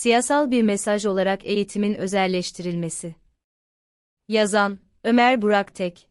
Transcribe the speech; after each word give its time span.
Siyasal 0.00 0.50
bir 0.50 0.62
mesaj 0.62 1.06
olarak 1.06 1.46
eğitimin 1.46 1.94
özelleştirilmesi. 1.94 3.14
Yazan, 4.28 4.78
Ömer 5.04 5.42
Burak 5.42 5.74
Tek 5.74 6.08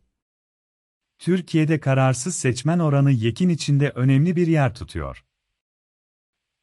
Türkiye'de 1.20 1.80
kararsız 1.80 2.36
seçmen 2.36 2.80
oranı 2.80 3.12
yekin 3.12 3.50
içinde 3.50 3.90
önemli 3.90 4.36
bir 4.36 4.48
yer 4.48 4.74
tutuyor. 4.74 5.26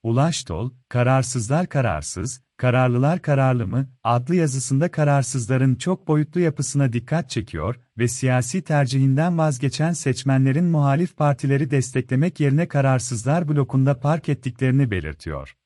Ulaş 0.03 0.49
Dol, 0.49 0.71
Kararsızlar 0.89 1.67
Kararsız, 1.67 2.43
Kararlılar 2.57 3.23
Kararlı 3.23 3.67
mı? 3.67 3.89
adlı 4.05 4.35
yazısında 4.35 4.91
kararsızların 4.91 5.75
çok 5.75 6.09
boyutlu 6.09 6.41
yapısına 6.41 6.93
dikkat 6.93 7.31
çekiyor 7.31 7.77
ve 7.99 8.09
siyasi 8.09 8.63
tercihinden 8.63 9.39
vazgeçen 9.39 9.93
seçmenlerin 9.93 10.65
muhalif 10.65 11.17
partileri 11.17 11.71
desteklemek 11.71 12.41
yerine 12.41 12.69
kararsızlar 12.69 13.49
blokunda 13.49 14.01
park 14.01 14.29
ettiklerini 14.29 14.91
belirtiyor. 14.91 15.57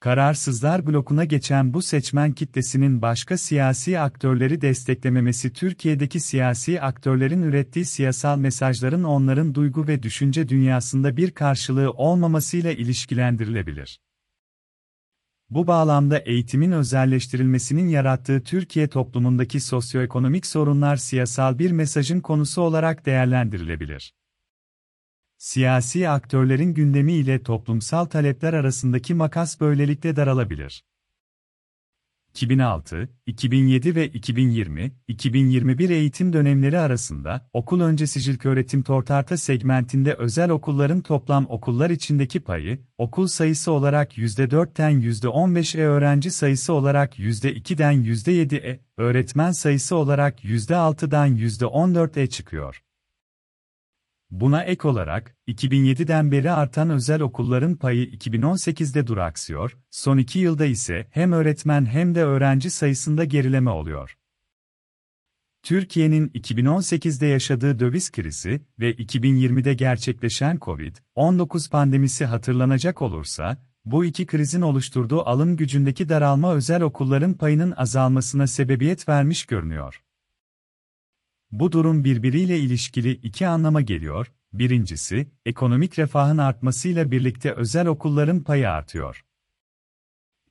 Kararsızlar 0.00 0.86
blokuna 0.86 1.24
geçen 1.24 1.74
bu 1.74 1.82
seçmen 1.82 2.32
kitlesinin 2.32 3.02
başka 3.02 3.38
siyasi 3.38 4.00
aktörleri 4.00 4.60
desteklememesi 4.60 5.52
Türkiye'deki 5.52 6.20
siyasi 6.20 6.80
aktörlerin 6.80 7.42
ürettiği 7.42 7.84
siyasal 7.84 8.38
mesajların 8.38 9.04
onların 9.04 9.54
duygu 9.54 9.88
ve 9.88 10.02
düşünce 10.02 10.48
dünyasında 10.48 11.16
bir 11.16 11.30
karşılığı 11.30 11.90
olmamasıyla 11.90 12.72
ilişkilendirilebilir. 12.72 13.98
Bu 15.50 15.66
bağlamda 15.66 16.18
eğitimin 16.18 16.72
özelleştirilmesinin 16.72 17.88
yarattığı 17.88 18.42
Türkiye 18.42 18.88
toplumundaki 18.88 19.60
sosyoekonomik 19.60 20.46
sorunlar 20.46 20.96
siyasal 20.96 21.58
bir 21.58 21.70
mesajın 21.70 22.20
konusu 22.20 22.62
olarak 22.62 23.06
değerlendirilebilir. 23.06 24.12
Siyasi 25.38 26.08
aktörlerin 26.08 26.74
gündemi 26.74 27.12
ile 27.12 27.42
toplumsal 27.42 28.04
talepler 28.04 28.52
arasındaki 28.52 29.14
makas 29.14 29.60
böylelikle 29.60 30.16
daralabilir. 30.16 30.82
2006, 32.36 33.08
2007 33.26 33.94
ve 33.94 34.06
2020, 34.08 34.92
2021 35.08 35.90
eğitim 35.90 36.32
dönemleri 36.32 36.78
arasında 36.78 37.48
okul 37.52 37.80
öncesi 37.80 38.48
öğretim 38.48 38.82
tortarta 38.82 39.36
segmentinde 39.36 40.14
özel 40.14 40.50
okulların 40.50 41.00
toplam 41.00 41.46
okullar 41.48 41.90
içindeki 41.90 42.40
payı, 42.40 42.78
okul 42.98 43.26
sayısı 43.26 43.72
olarak 43.72 44.18
%4'ten 44.18 44.92
%15'e 44.92 45.82
öğrenci 45.82 46.30
sayısı 46.30 46.72
olarak 46.72 47.18
%2'den 47.18 47.94
%7'e, 47.94 48.80
öğretmen 48.96 49.52
sayısı 49.52 49.96
olarak 49.96 50.44
%6'dan 50.44 51.36
%14'e 51.36 52.26
çıkıyor. 52.26 52.85
Buna 54.30 54.62
ek 54.62 54.88
olarak, 54.88 55.36
2007'den 55.48 56.32
beri 56.32 56.50
artan 56.50 56.90
özel 56.90 57.20
okulların 57.20 57.76
payı 57.76 58.06
2018'de 58.06 59.06
duraksıyor, 59.06 59.76
son 59.90 60.18
iki 60.18 60.38
yılda 60.38 60.66
ise 60.66 61.06
hem 61.10 61.32
öğretmen 61.32 61.86
hem 61.86 62.14
de 62.14 62.24
öğrenci 62.24 62.70
sayısında 62.70 63.24
gerileme 63.24 63.70
oluyor. 63.70 64.16
Türkiye'nin 65.62 66.28
2018'de 66.28 67.26
yaşadığı 67.26 67.78
döviz 67.78 68.12
krizi 68.12 68.60
ve 68.78 68.94
2020'de 68.94 69.74
gerçekleşen 69.74 70.56
COVID-19 70.56 71.70
pandemisi 71.70 72.24
hatırlanacak 72.24 73.02
olursa, 73.02 73.58
bu 73.84 74.04
iki 74.04 74.26
krizin 74.26 74.60
oluşturduğu 74.60 75.28
alım 75.28 75.56
gücündeki 75.56 76.08
daralma 76.08 76.54
özel 76.54 76.82
okulların 76.82 77.34
payının 77.34 77.74
azalmasına 77.76 78.46
sebebiyet 78.46 79.08
vermiş 79.08 79.46
görünüyor. 79.46 80.02
Bu 81.52 81.72
durum 81.72 82.04
birbiriyle 82.04 82.58
ilişkili 82.58 83.10
iki 83.10 83.46
anlama 83.46 83.80
geliyor. 83.80 84.32
Birincisi, 84.52 85.30
ekonomik 85.46 85.98
refahın 85.98 86.38
artmasıyla 86.38 87.10
birlikte 87.10 87.52
özel 87.52 87.86
okulların 87.86 88.42
payı 88.42 88.70
artıyor. 88.70 89.24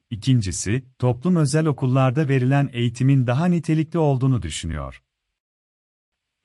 İkincisi, 0.09 0.85
toplum 0.99 1.35
özel 1.35 1.65
okullarda 1.65 2.29
verilen 2.29 2.69
eğitimin 2.73 3.27
daha 3.27 3.45
nitelikli 3.45 3.97
olduğunu 3.97 4.41
düşünüyor. 4.41 5.01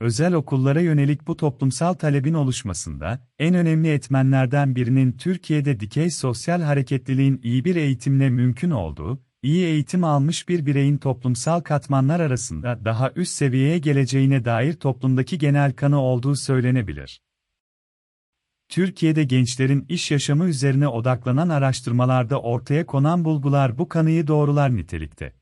Özel 0.00 0.32
okullara 0.32 0.80
yönelik 0.80 1.26
bu 1.26 1.36
toplumsal 1.36 1.94
talebin 1.94 2.34
oluşmasında, 2.34 3.28
en 3.38 3.54
önemli 3.54 3.88
etmenlerden 3.92 4.76
birinin 4.76 5.12
Türkiye'de 5.12 5.80
dikey 5.80 6.10
sosyal 6.10 6.62
hareketliliğin 6.62 7.40
iyi 7.42 7.64
bir 7.64 7.76
eğitimle 7.76 8.30
mümkün 8.30 8.70
olduğu, 8.70 9.22
iyi 9.42 9.64
eğitim 9.64 10.04
almış 10.04 10.48
bir 10.48 10.66
bireyin 10.66 10.98
toplumsal 10.98 11.60
katmanlar 11.60 12.20
arasında 12.20 12.84
daha 12.84 13.12
üst 13.16 13.32
seviyeye 13.32 13.78
geleceğine 13.78 14.44
dair 14.44 14.72
toplumdaki 14.72 15.38
genel 15.38 15.72
kanı 15.72 16.00
olduğu 16.00 16.36
söylenebilir. 16.36 17.20
Türkiye'de 18.68 19.24
gençlerin 19.24 19.86
iş 19.88 20.10
yaşamı 20.10 20.44
üzerine 20.44 20.88
odaklanan 20.88 21.48
araştırmalarda 21.48 22.40
ortaya 22.40 22.86
konan 22.86 23.24
bulgular 23.24 23.78
bu 23.78 23.88
kanıyı 23.88 24.26
doğrular 24.26 24.76
nitelikte. 24.76 25.39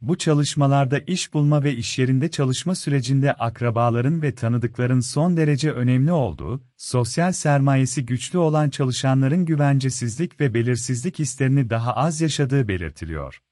Bu 0.00 0.18
çalışmalarda 0.18 0.98
iş 0.98 1.34
bulma 1.34 1.64
ve 1.64 1.74
iş 1.76 1.98
yerinde 1.98 2.30
çalışma 2.30 2.74
sürecinde 2.74 3.32
akrabaların 3.32 4.22
ve 4.22 4.34
tanıdıkların 4.34 5.00
son 5.00 5.36
derece 5.36 5.72
önemli 5.72 6.12
olduğu, 6.12 6.60
sosyal 6.76 7.32
sermayesi 7.32 8.06
güçlü 8.06 8.38
olan 8.38 8.70
çalışanların 8.70 9.44
güvencesizlik 9.44 10.40
ve 10.40 10.54
belirsizlik 10.54 11.18
hislerini 11.18 11.70
daha 11.70 11.92
az 11.92 12.20
yaşadığı 12.20 12.68
belirtiliyor. 12.68 13.42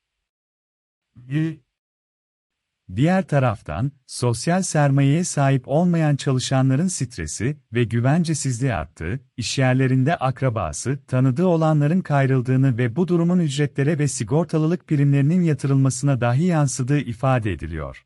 Diğer 2.95 3.29
taraftan, 3.29 3.93
sosyal 4.07 4.63
sermayeye 4.63 5.25
sahip 5.25 5.69
olmayan 5.69 6.17
çalışanların 6.17 6.89
stresi 6.89 7.57
ve 7.73 7.85
güvencesizliği 7.85 8.75
arttı, 8.75 9.21
işyerlerinde 9.37 10.17
akrabası, 10.17 10.99
tanıdığı 11.07 11.47
olanların 11.47 12.01
kayrıldığını 12.01 12.79
ve 12.79 12.97
bu 12.97 13.09
durumun 13.09 13.39
ücretlere 13.39 13.99
ve 13.99 14.09
sigortalılık 14.09 14.87
primlerinin 14.87 15.43
yatırılmasına 15.43 16.21
dahi 16.21 16.45
yansıdığı 16.45 16.99
ifade 16.99 17.53
ediliyor. 17.53 18.05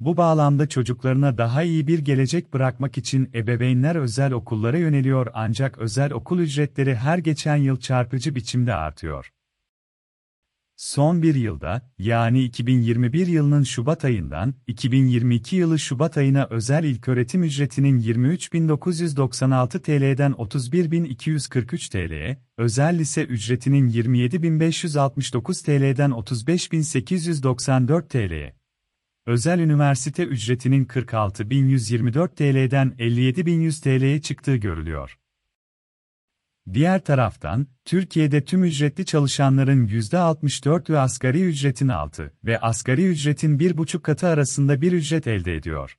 Bu 0.00 0.16
bağlamda 0.16 0.68
çocuklarına 0.68 1.38
daha 1.38 1.62
iyi 1.62 1.86
bir 1.86 1.98
gelecek 1.98 2.52
bırakmak 2.52 2.98
için 2.98 3.30
ebeveynler 3.34 3.96
özel 3.96 4.32
okullara 4.32 4.78
yöneliyor 4.78 5.26
ancak 5.34 5.78
özel 5.78 6.12
okul 6.12 6.38
ücretleri 6.38 6.94
her 6.94 7.18
geçen 7.18 7.56
yıl 7.56 7.80
çarpıcı 7.80 8.34
biçimde 8.34 8.74
artıyor. 8.74 9.32
Son 10.82 11.22
bir 11.22 11.34
yılda, 11.34 11.90
yani 11.98 12.42
2021 12.42 13.26
yılının 13.26 13.62
Şubat 13.62 14.04
ayından 14.04 14.54
2022 14.66 15.56
yılı 15.56 15.78
Şubat 15.78 16.16
ayına 16.16 16.46
özel 16.50 16.84
ilköğretim 16.84 17.42
ücretinin 17.42 18.00
23.996 18.00 19.82
TL'den 19.82 20.32
31.243 20.32 21.90
TL'ye, 21.90 22.38
özel 22.58 22.98
lise 22.98 23.24
ücretinin 23.24 23.90
27.569 23.90 25.64
TL'den 25.64 26.10
35.894 26.10 28.08
TL'ye, 28.08 28.54
özel 29.26 29.58
üniversite 29.58 30.24
ücretinin 30.24 30.84
46.124 30.84 32.34
TL'den 32.34 32.94
57.100 32.98 33.82
TL'ye 33.82 34.20
çıktığı 34.20 34.56
görülüyor. 34.56 35.18
Diğer 36.72 37.04
taraftan, 37.04 37.66
Türkiye'de 37.84 38.44
tüm 38.44 38.64
ücretli 38.64 39.06
çalışanların 39.06 39.86
%64 39.86 40.90
ve 40.90 40.98
asgari 40.98 41.42
ücretin 41.42 41.88
altı 41.88 42.32
ve 42.44 42.58
asgari 42.60 43.06
ücretin 43.06 43.58
1,5 43.58 44.02
katı 44.02 44.26
arasında 44.26 44.80
bir 44.80 44.92
ücret 44.92 45.26
elde 45.26 45.54
ediyor. 45.54 45.98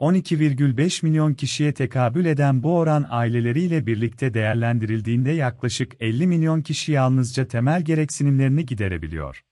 12,5 0.00 1.06
milyon 1.06 1.34
kişiye 1.34 1.74
tekabül 1.74 2.24
eden 2.24 2.62
bu 2.62 2.78
oran 2.78 3.06
aileleriyle 3.10 3.86
birlikte 3.86 4.34
değerlendirildiğinde 4.34 5.30
yaklaşık 5.30 5.96
50 6.00 6.26
milyon 6.26 6.62
kişi 6.62 6.92
yalnızca 6.92 7.48
temel 7.48 7.82
gereksinimlerini 7.82 8.66
giderebiliyor. 8.66 9.44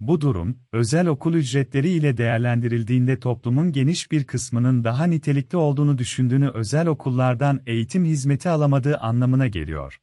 Bu 0.00 0.20
durum, 0.20 0.58
özel 0.72 1.06
okul 1.06 1.34
ücretleri 1.34 1.88
ile 1.88 2.16
değerlendirildiğinde 2.16 3.20
toplumun 3.20 3.72
geniş 3.72 4.10
bir 4.10 4.24
kısmının 4.24 4.84
daha 4.84 5.04
nitelikli 5.04 5.56
olduğunu 5.56 5.98
düşündüğünü 5.98 6.48
özel 6.48 6.86
okullardan 6.86 7.60
eğitim 7.66 8.04
hizmeti 8.04 8.48
alamadığı 8.48 8.96
anlamına 8.96 9.46
geliyor. 9.46 10.00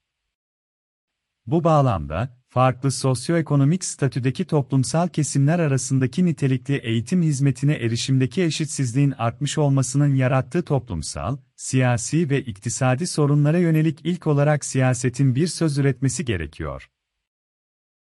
Bu 1.46 1.64
bağlamda, 1.64 2.38
farklı 2.50 2.92
sosyoekonomik 2.92 3.84
statüdeki 3.86 4.46
toplumsal 4.46 5.08
kesimler 5.08 5.60
arasındaki 5.60 6.26
nitelikli 6.26 6.76
eğitim 6.76 7.22
hizmetine 7.22 7.74
erişimdeki 7.74 8.44
eşitsizliğin 8.44 9.14
artmış 9.18 9.58
olmasının 9.58 10.16
yarattığı 10.16 10.64
toplumsal, 10.64 11.38
siyasi 11.56 12.30
ve 12.30 12.42
iktisadi 12.42 13.08
sorunlara 13.08 13.58
yönelik 13.58 14.00
ilk 14.04 14.28
olarak 14.28 14.66
siyasetin 14.66 15.36
bir 15.36 15.48
söz 15.48 15.78
üretmesi 15.78 16.26
gerekiyor. 16.26 16.90